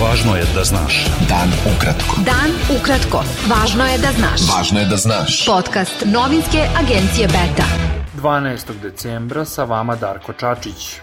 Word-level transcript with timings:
Važno 0.00 0.32
je 0.36 0.44
da 0.54 0.62
znaš. 0.64 1.06
Dan 1.28 1.50
ukratko. 1.68 2.22
Dan 2.24 2.54
ukratko. 2.72 3.18
Važno 3.50 3.84
je 3.84 3.98
da 4.00 4.12
znaš. 4.16 4.44
Važno 4.48 4.80
je 4.80 4.86
da 4.88 4.96
znaš. 4.96 5.34
Podcast 5.46 6.04
novinske 6.06 6.62
agencije 6.80 7.26
Beta. 7.28 7.66
12. 8.16 8.80
decembra 8.82 9.44
sa 9.44 9.64
vama 9.64 9.96
Darko 9.96 10.32
Čačić. 10.32 11.00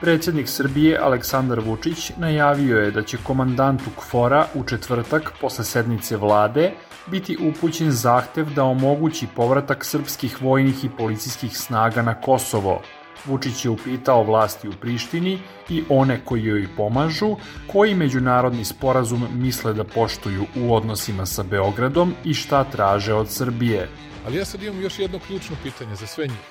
Predsednik 0.00 0.48
Srbije 0.48 0.98
Aleksandar 0.98 1.60
Vučić 1.60 2.10
najavio 2.16 2.78
je 2.78 2.90
da 2.90 3.02
će 3.02 3.22
komandantu 3.22 3.90
KFOR-a 4.00 4.46
u 4.54 4.64
četvrtak 4.64 5.32
posle 5.40 5.64
sednice 5.64 6.16
vlade 6.16 6.72
biti 7.06 7.36
upućen 7.40 7.90
zahtev 7.90 8.50
da 8.54 8.64
omogući 8.64 9.26
povratak 9.36 9.84
srpskih 9.84 10.42
vojnih 10.42 10.84
i 10.84 10.90
policijskih 10.98 11.58
snaga 11.58 12.02
na 12.02 12.14
Kosovo. 12.14 12.82
Vučić 13.24 13.64
je 13.64 13.70
upitao 13.70 14.22
vlasti 14.22 14.68
u 14.68 14.72
Prištini 14.72 15.38
i 15.68 15.84
one 15.88 16.20
koji 16.24 16.44
joj 16.44 16.68
pomažu, 16.76 17.36
koji 17.72 17.94
međunarodni 17.94 18.64
sporazum 18.64 19.26
misle 19.34 19.74
da 19.74 19.84
poštuju 19.84 20.46
u 20.56 20.74
odnosima 20.74 21.26
sa 21.26 21.42
Beogradom 21.42 22.14
i 22.24 22.34
šta 22.34 22.64
traže 22.64 23.14
od 23.14 23.30
Srbije. 23.30 23.88
Ali 24.26 24.36
ja 24.36 24.44
sad 24.44 24.62
imam 24.62 24.82
još 24.82 24.98
jedno 24.98 25.18
ključno 25.26 25.56
pitanje 25.62 25.96
za 25.96 26.06
sve 26.06 26.26
njih. 26.26 26.46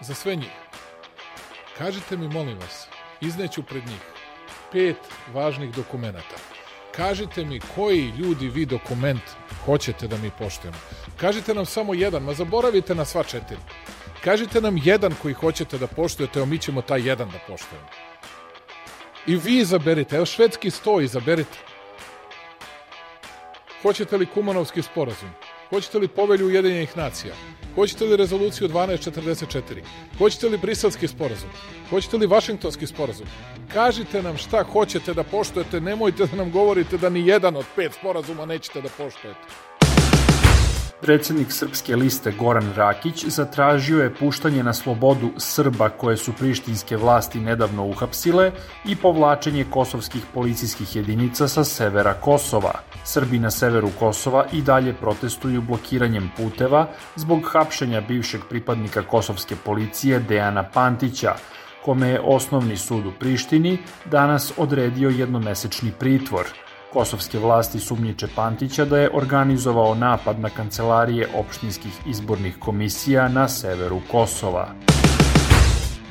Za 0.00 0.14
sve 0.14 0.36
njih. 0.36 0.52
Kažite 1.78 2.16
mi, 2.16 2.28
molim 2.28 2.58
vas, 2.58 2.86
izneću 3.20 3.62
pred 3.62 3.86
njih 3.86 4.14
pet 4.74 4.96
važnih 5.32 5.74
dokumenta. 5.74 6.36
Kažite 6.96 7.44
mi 7.44 7.60
koji 7.74 8.12
ljudi 8.18 8.48
vi 8.48 8.66
dokument 8.66 9.22
hoćete 9.64 10.08
da 10.08 10.16
mi 10.16 10.30
poštujemo. 10.38 10.78
Kažite 11.16 11.54
nam 11.54 11.66
samo 11.66 11.94
jedan, 11.94 12.22
ma 12.22 12.34
zaboravite 12.34 12.94
na 12.94 13.04
sva 13.04 13.22
četiri. 13.22 13.58
Kažite 14.24 14.60
nam 14.60 14.80
jedan 14.84 15.14
koji 15.22 15.34
hoćete 15.34 15.78
da 15.78 15.86
poštujete, 15.86 16.42
a 16.42 16.44
mi 16.44 16.58
ćemo 16.58 16.82
taj 16.82 17.08
jedan 17.08 17.28
da 17.30 17.38
poštujemo. 17.48 17.86
I 19.26 19.36
vi 19.36 19.58
izaberite, 19.58 20.16
evo 20.16 20.26
švedski 20.26 20.70
sto 20.70 21.00
izaberite. 21.00 21.58
Hoćete 23.82 24.16
li 24.16 24.26
Kumanovski 24.26 24.82
sporazum? 24.82 25.30
Hoćete 25.70 25.98
li 25.98 26.08
povelju 26.08 26.46
Ujedinjenih 26.46 26.96
nacija? 26.96 27.34
Hoćete 27.74 28.04
li 28.04 28.16
rezoluciju 28.16 28.68
1244? 28.68 29.62
Hoćete 30.18 30.48
li 30.48 30.58
briselski 30.58 31.08
sporazum? 31.08 31.50
Hoćete 31.90 32.16
li 32.16 32.26
vašingtonski 32.26 32.86
sporazum? 32.86 33.26
Kažite 33.72 34.22
nam 34.22 34.36
šta 34.36 34.64
hoćete 34.72 35.14
da 35.14 35.22
poštujete, 35.22 35.80
nemojte 35.80 36.26
da 36.26 36.36
nam 36.36 36.50
govorite 36.50 36.98
da 36.98 37.08
ni 37.08 37.26
jedan 37.26 37.56
od 37.56 37.64
pet 37.76 37.92
sporazuma 37.92 38.46
nećete 38.46 38.80
da 38.80 38.88
poštujete. 38.88 39.40
Predsednik 41.04 41.52
Srpske 41.52 41.96
liste 41.96 42.32
Goran 42.32 42.72
Rakić 42.76 43.24
zatražio 43.26 44.02
je 44.02 44.14
puštanje 44.14 44.62
na 44.62 44.72
slobodu 44.72 45.30
Srba 45.36 45.88
koje 45.88 46.16
su 46.16 46.32
prištinske 46.32 46.96
vlasti 46.96 47.40
nedavno 47.40 47.84
uhapsile 47.84 48.52
i 48.84 48.96
povlačenje 48.96 49.66
kosovskih 49.70 50.22
policijskih 50.34 50.96
jedinica 50.96 51.48
sa 51.48 51.64
severa 51.64 52.14
Kosova. 52.14 52.72
Srbi 53.04 53.38
na 53.38 53.50
severu 53.50 53.90
Kosova 53.98 54.46
i 54.52 54.62
dalje 54.62 54.94
protestuju 54.94 55.62
blokiranjem 55.62 56.30
puteva 56.36 56.86
zbog 57.16 57.50
hapšenja 57.52 58.00
bivšeg 58.00 58.40
pripadnika 58.48 59.02
kosovske 59.02 59.56
policije 59.64 60.18
Dejana 60.18 60.62
Pantića, 60.62 61.34
kome 61.84 62.08
je 62.08 62.20
osnovni 62.20 62.76
sud 62.76 63.06
u 63.06 63.12
Prištini 63.20 63.78
danas 64.04 64.52
odredio 64.56 65.08
jednomesečni 65.08 65.92
pritvor– 65.98 66.46
Kosovske 66.94 67.38
vlasti 67.38 67.80
sumnjiče 67.80 68.26
Pantića 68.36 68.84
da 68.84 68.98
je 68.98 69.10
organizovao 69.14 69.94
napad 69.94 70.40
na 70.40 70.50
kancelarije 70.50 71.28
opštinskih 71.34 71.92
izbornih 72.06 72.58
komisija 72.58 73.28
na 73.28 73.48
severu 73.48 74.00
Kosova. 74.10 74.68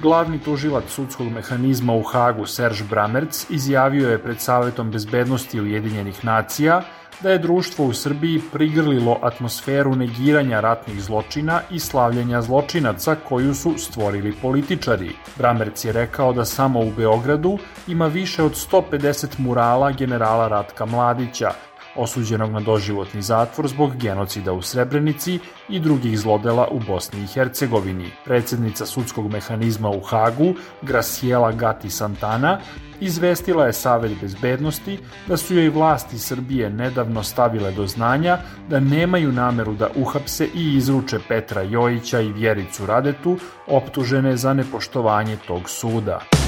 Glavni 0.01 0.39
tužilac 0.39 0.83
sudskog 0.87 1.27
mehanizma 1.31 1.93
u 1.93 2.01
Hagu 2.01 2.45
Serž 2.45 2.81
Bramerc 2.89 3.49
izjavio 3.49 4.09
je 4.09 4.23
pred 4.23 4.39
Savetom 4.39 4.91
bezbednosti 4.91 5.61
Ujedinjenih 5.61 6.25
nacija 6.25 6.81
da 7.23 7.29
je 7.29 7.39
društvo 7.39 7.85
u 7.85 7.93
Srbiji 7.93 8.41
prigrlilo 8.53 9.19
atmosferu 9.21 9.95
negiranja 9.95 10.59
ratnih 10.59 11.03
zločina 11.03 11.61
i 11.71 11.79
slavljenja 11.79 12.41
zločinaca 12.41 13.15
koju 13.15 13.53
su 13.53 13.73
stvorili 13.77 14.35
političari. 14.41 15.11
Bramerc 15.37 15.85
je 15.85 15.91
rekao 15.91 16.33
da 16.33 16.45
samo 16.45 16.79
u 16.79 16.91
Beogradu 16.97 17.57
ima 17.87 18.07
više 18.07 18.43
od 18.43 18.51
150 18.71 19.39
murala 19.39 19.91
generala 19.91 20.47
Ratka 20.47 20.85
Mladića, 20.85 21.51
osuđenog 21.95 22.51
na 22.51 22.59
doživotni 22.59 23.21
zatvor 23.21 23.67
zbog 23.67 23.95
genocida 23.95 24.53
u 24.53 24.61
Srebrenici 24.61 25.39
i 25.69 25.79
drugih 25.79 26.19
zlodela 26.19 26.67
u 26.71 26.79
Bosni 26.79 27.23
i 27.23 27.27
Hercegovini. 27.27 28.11
Predsednica 28.25 28.85
sudskog 28.85 29.31
mehanizma 29.31 29.89
u 29.89 29.99
Hagu, 29.99 30.53
Graciela 30.81 31.51
Gati 31.51 31.89
Santana, 31.89 32.59
izvestila 32.99 33.65
je 33.65 33.73
Savet 33.73 34.11
bezbednosti 34.21 34.99
da 35.27 35.37
su 35.37 35.55
joj 35.55 35.69
vlasti 35.69 36.19
Srbije 36.19 36.69
nedavno 36.69 37.23
stavile 37.23 37.71
do 37.71 37.87
znanja 37.87 38.37
da 38.69 38.79
nemaju 38.79 39.31
nameru 39.31 39.73
da 39.73 39.89
uhapse 39.95 40.47
i 40.55 40.75
izruče 40.75 41.19
Petra 41.27 41.61
Jojića 41.61 42.21
i 42.21 42.31
Vjericu 42.31 42.85
Radetu 42.85 43.37
optužene 43.67 44.37
za 44.37 44.53
nepoštovanje 44.53 45.37
tog 45.47 45.69
suda. 45.69 46.42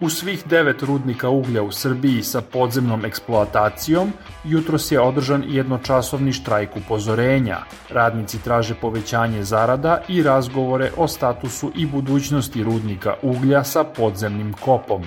U 0.00 0.08
svih 0.08 0.42
devet 0.46 0.82
rudnika 0.82 1.28
uglja 1.28 1.62
u 1.62 1.72
Srbiji 1.72 2.22
sa 2.22 2.40
podzemnom 2.40 3.04
eksploatacijom 3.04 4.12
jutros 4.44 4.92
je 4.92 5.00
održan 5.00 5.44
jednočasovni 5.48 6.32
štrajk 6.32 6.76
upozorenja. 6.76 7.58
Radnici 7.90 8.38
traže 8.44 8.74
povećanje 8.74 9.42
zarada 9.42 10.00
i 10.08 10.22
razgovore 10.22 10.90
o 10.96 11.08
statusu 11.08 11.72
i 11.76 11.86
budućnosti 11.86 12.62
rudnika 12.64 13.14
uglja 13.22 13.64
sa 13.64 13.84
podzemnim 13.84 14.52
kopom. 14.52 15.02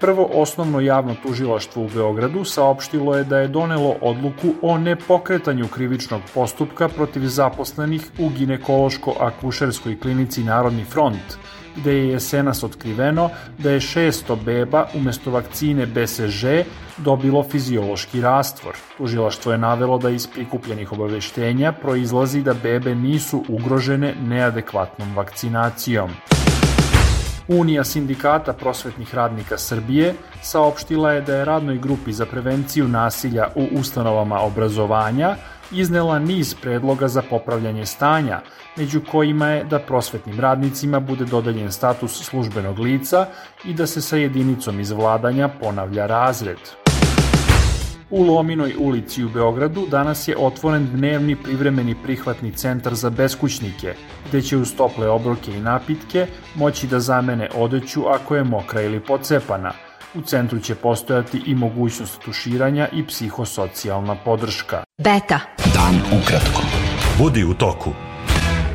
Prvo 0.00 0.30
osnovno 0.34 0.80
javno 0.80 1.14
tužilaštvo 1.22 1.82
u 1.82 1.88
Beogradu 1.94 2.44
saopštilo 2.44 3.16
je 3.16 3.24
da 3.24 3.38
je 3.38 3.48
donelo 3.48 3.96
odluku 4.00 4.54
o 4.62 4.78
nepokretanju 4.78 5.68
krivičnog 5.68 6.20
postupka 6.34 6.88
protiv 6.88 7.26
zaposlenih 7.26 8.10
u 8.18 8.28
ginekološko-akušerskoj 8.28 10.00
klinici 10.00 10.44
Narodni 10.44 10.84
front, 10.84 11.38
gde 11.76 11.92
je 11.92 12.08
jesenas 12.08 12.62
otkriveno 12.62 13.30
da 13.58 13.70
je 13.70 13.80
600 13.80 14.44
beba 14.44 14.86
umesto 14.94 15.30
vakcine 15.30 15.86
BCG 15.86 16.66
dobilo 16.96 17.42
fiziološki 17.42 18.20
rastvor. 18.20 18.76
Tužilaštvo 18.98 19.52
je 19.52 19.58
navelo 19.58 19.98
da 19.98 20.10
iz 20.10 20.26
prikupljenih 20.26 20.92
obaveštenja 20.92 21.72
proizlazi 21.72 22.42
da 22.42 22.54
bebe 22.54 22.94
nisu 22.94 23.44
ugrožene 23.48 24.14
neadekvatnom 24.22 25.16
vakcinacijom. 25.16 26.10
Unija 27.48 27.84
sindikata 27.84 28.52
prosvetnih 28.52 29.14
radnika 29.14 29.58
Srbije 29.58 30.14
saopštila 30.42 31.12
je 31.12 31.20
da 31.20 31.34
je 31.36 31.44
radnoj 31.44 31.78
grupi 31.78 32.12
za 32.12 32.26
prevenciju 32.26 32.88
nasilja 32.88 33.48
u 33.54 33.66
ustanovama 33.80 34.40
obrazovanja 34.40 35.36
iznela 35.72 36.18
niz 36.18 36.54
predloga 36.54 37.08
za 37.08 37.22
popravljanje 37.22 37.86
stanja, 37.86 38.40
među 38.76 39.00
kojima 39.10 39.48
je 39.48 39.64
da 39.64 39.78
prosvetnim 39.78 40.40
radnicima 40.40 41.00
bude 41.00 41.24
dodeljen 41.24 41.72
status 41.72 42.24
službenog 42.24 42.78
lica 42.78 43.26
i 43.64 43.74
da 43.74 43.86
se 43.86 44.00
sa 44.00 44.16
jedinicom 44.16 44.80
izvladanja 44.80 45.48
ponavlja 45.48 46.06
razred. 46.06 46.58
U 48.10 48.22
Lominoj 48.22 48.74
ulici 48.78 49.24
u 49.24 49.28
Beogradu 49.28 49.86
danas 49.90 50.28
je 50.28 50.36
otvoren 50.38 50.86
dnevni 50.92 51.36
privremeni 51.36 51.94
prihvatni 52.02 52.52
centar 52.52 52.94
za 52.94 53.10
beskućnike, 53.10 53.94
gde 54.28 54.42
će 54.42 54.56
uz 54.56 54.74
tople 54.76 55.08
obroke 55.08 55.56
i 55.56 55.60
napitke 55.60 56.26
moći 56.54 56.86
da 56.86 57.00
zamene 57.00 57.48
odeću 57.54 58.06
ako 58.08 58.36
je 58.36 58.44
mokra 58.44 58.82
ili 58.82 59.00
pocepana. 59.00 59.72
U 60.14 60.20
centru 60.20 60.60
će 60.60 60.74
postojati 60.74 61.42
i 61.46 61.54
mogućnost 61.54 62.20
tuširanja 62.20 62.88
i 62.92 63.06
psihosocijalna 63.06 64.16
podrška. 64.24 64.83
Beta. 65.02 65.40
Dan 65.74 65.98
ukratko. 66.18 66.62
Budi 67.18 67.44
u 67.44 67.54
toku. 67.54 67.90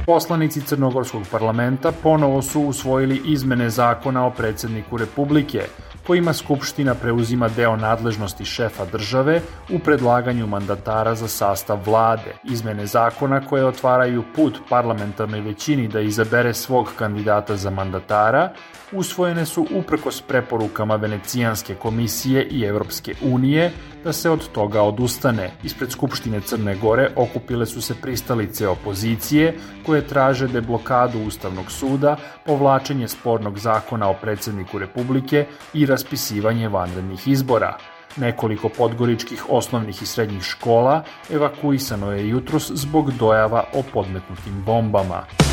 Poslanici 0.09 0.62
Crnogorskog 0.62 1.22
parlamenta 1.31 1.92
ponovo 2.03 2.42
su 2.42 2.62
usvojili 2.62 3.22
izmene 3.25 3.70
zakona 3.70 4.25
o 4.25 4.31
predsedniku 4.31 4.98
Republike, 4.98 5.62
kojima 6.07 6.34
Skupština 6.34 6.95
preuzima 6.95 7.50
deo 7.50 7.75
nadležnosti 7.75 8.45
šefa 8.45 8.86
države 8.86 9.42
u 9.69 9.80
predlaganju 9.80 10.48
mandatara 10.48 11.16
za 11.16 11.28
sastav 11.28 11.80
vlade. 11.86 12.34
Izmene 12.44 12.86
zakona 12.86 13.45
koje 13.48 13.66
otvaraju 13.66 14.24
put 14.36 14.60
parlamentarnoj 14.69 15.42
većini 15.42 15.88
da 15.88 16.00
izabere 16.00 16.54
svog 16.54 16.89
kandidata 16.98 17.56
za 17.56 17.69
mandatara 17.69 18.50
usvojene 18.92 19.45
su 19.45 19.68
uprkos 19.75 20.22
preporukama 20.22 20.95
Venecijanske 20.95 21.75
komisije 21.75 22.48
i 22.51 22.63
Evropske 22.63 23.13
unije 23.22 23.72
da 24.04 24.13
se 24.13 24.30
od 24.30 24.51
toga 24.51 24.81
odustane. 24.81 25.51
Ispred 25.63 25.92
Skupštine 25.92 26.42
Crne 26.42 26.75
Gore 26.75 27.10
okupile 27.16 27.66
su 27.66 27.81
se 27.81 27.95
pristalice 28.01 28.68
opozicije 28.68 29.57
koje 30.00 30.07
traže 30.07 30.48
deblokadu 30.48 31.19
Ustavnog 31.28 31.72
suda, 31.72 32.16
povlačenje 32.46 33.07
spornog 33.07 33.60
zakona 33.60 34.10
o 34.10 34.13
predsedniku 34.13 34.80
Republike 34.80 35.46
i 35.74 35.86
raspisivanje 35.86 36.68
vanrednih 36.68 37.28
izbora. 37.28 37.78
Nekoliko 38.18 38.69
podgoričkih 38.69 39.50
osnovnih 39.50 40.01
i 40.01 40.06
srednjih 40.06 40.44
škola 40.44 41.04
evakuisano 41.30 42.12
je 42.12 42.30
jutros 42.30 42.72
zbog 42.72 43.12
dojava 43.12 43.63
o 43.74 43.84
podmetnutim 43.94 44.63
bombama. 44.66 45.49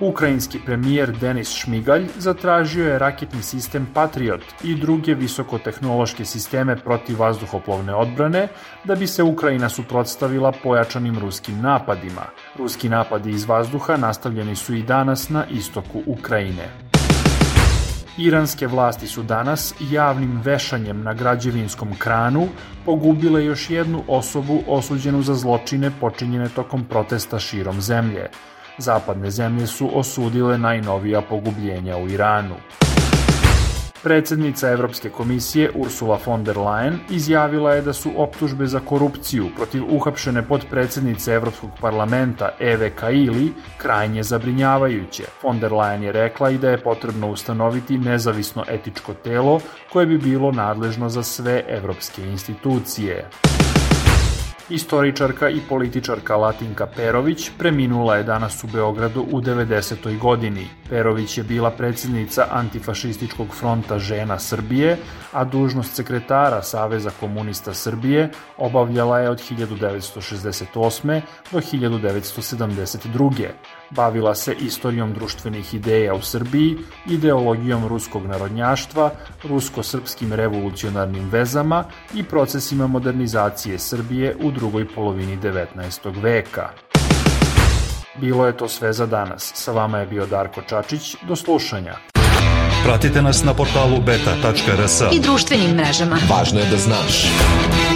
Ukrajinski 0.00 0.58
premijer 0.66 1.12
Denis 1.20 1.50
Šmigalj 1.50 2.06
zatražio 2.18 2.88
je 2.88 2.98
raketni 2.98 3.42
sistem 3.42 3.86
Patriot 3.94 4.42
i 4.64 4.74
druge 4.74 5.14
visokotehnološke 5.14 6.24
sisteme 6.24 6.76
protiv 6.76 7.20
vazduhoplovne 7.20 7.94
odbrane 7.94 8.48
da 8.84 8.94
bi 8.94 9.06
se 9.06 9.22
Ukrajina 9.22 9.68
suprotstavila 9.68 10.52
pojačanim 10.62 11.18
ruskim 11.18 11.60
napadima. 11.60 12.22
Ruski 12.58 12.88
napadi 12.88 13.30
iz 13.30 13.44
vazduha 13.44 13.96
nastavljeni 13.96 14.56
su 14.56 14.74
i 14.74 14.82
danas 14.82 15.28
na 15.28 15.44
istoku 15.50 16.02
Ukrajine. 16.06 16.68
Iranske 18.18 18.66
vlasti 18.66 19.06
su 19.06 19.22
danas 19.22 19.74
javnim 19.90 20.40
vešanjem 20.44 21.02
na 21.02 21.14
građevinskom 21.14 21.88
kranu 21.98 22.48
pogubile 22.84 23.44
još 23.44 23.70
jednu 23.70 24.02
osobu 24.08 24.62
osuđenu 24.68 25.22
za 25.22 25.34
zločine 25.34 25.90
počinjene 26.00 26.48
tokom 26.48 26.84
protesta 26.84 27.38
širom 27.38 27.80
zemlje. 27.80 28.28
Zapadne 28.78 29.30
zemlje 29.30 29.66
su 29.66 29.98
osudile 29.98 30.58
najnovija 30.58 31.20
pogubljenja 31.20 31.96
u 31.96 32.08
Iranu. 32.08 32.54
Predsednica 34.02 34.70
Evropske 34.70 35.10
komisije 35.10 35.70
Ursula 35.74 36.18
von 36.26 36.44
der 36.44 36.56
Leyen 36.56 36.96
izjavila 37.10 37.74
je 37.74 37.82
da 37.82 37.92
su 37.92 38.10
optužbe 38.16 38.66
za 38.66 38.80
korupciju 38.80 39.46
protiv 39.56 39.84
uhapšene 39.88 40.42
podpredsednice 40.42 41.32
Evropskog 41.32 41.70
parlamenta 41.80 42.48
Eve 42.60 42.90
Kaili 42.90 43.52
krajnje 43.76 44.22
zabrinjavajuće. 44.22 45.24
Von 45.42 45.60
der 45.60 45.72
Leyen 45.72 46.02
je 46.02 46.12
rekla 46.12 46.50
i 46.50 46.58
da 46.58 46.70
je 46.70 46.82
potrebno 46.82 47.30
ustanoviti 47.30 47.98
nezavisno 47.98 48.64
etičko 48.68 49.14
telo 49.14 49.60
koje 49.92 50.06
bi 50.06 50.18
bilo 50.18 50.52
nadležno 50.52 51.08
za 51.08 51.22
sve 51.22 51.64
evropske 51.68 52.22
institucije. 52.22 53.28
Istoričarka 54.70 55.48
i 55.48 55.60
političarka 55.68 56.36
Latinka 56.36 56.86
Perović 56.86 57.50
preminula 57.58 58.16
je 58.16 58.22
danas 58.22 58.64
u 58.64 58.66
Beogradu 58.66 59.26
u 59.32 59.40
90. 59.40 60.18
godini. 60.18 60.66
Perović 60.88 61.38
je 61.38 61.44
bila 61.44 61.70
predsednica 61.70 62.46
Antifašističkog 62.50 63.48
fronta 63.54 63.98
žena 63.98 64.38
Srbije, 64.38 64.96
a 65.32 65.44
dužnost 65.44 65.94
sekretara 65.94 66.62
Saveza 66.62 67.10
komunista 67.20 67.74
Srbije 67.74 68.30
obavljala 68.56 69.18
je 69.18 69.30
od 69.30 69.42
1968. 69.50 71.20
do 71.52 71.60
1972. 71.60 73.48
Bavila 73.90 74.34
se 74.34 74.54
istorijom 74.60 75.12
društvenih 75.12 75.74
ideja 75.74 76.14
u 76.14 76.22
Srbiji, 76.22 76.76
ideologijom 77.10 77.86
ruskog 77.86 78.26
narodnjaštva, 78.26 79.10
rusko-srpskim 79.42 80.32
revolucionarnim 80.32 81.28
vezama 81.28 81.84
i 82.14 82.22
procesima 82.22 82.86
modernizacije 82.86 83.78
Srbije 83.78 84.36
u 84.42 84.53
drugoj 84.54 84.88
polovini 84.94 85.38
19. 85.38 86.22
veka. 86.22 86.68
Bilo 88.20 88.46
je 88.46 88.56
to 88.56 88.68
sve 88.68 88.92
za 88.92 89.06
danas. 89.06 89.52
Sa 89.54 89.72
vama 89.72 89.98
je 89.98 90.06
bio 90.06 90.26
Darko 90.26 90.62
Čačić. 90.62 91.16
Do 91.28 91.36
slušanja. 91.36 91.94
Pratite 92.84 93.22
nas 93.22 93.44
na 93.44 93.54
portalu 93.54 94.00
beta.rs 94.00 95.00
i 95.12 95.20
društvenim 95.20 95.70
mrežama. 95.70 96.18
Važno 96.30 96.60
je 96.60 96.66
da 96.70 96.76
znaš. 96.76 97.26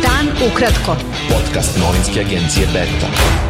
Dan 0.02 0.48
ukratko. 0.52 0.96
Podcast 1.28 1.78
novinske 1.78 2.20
agencije 2.20 2.66
Beta. 2.72 3.47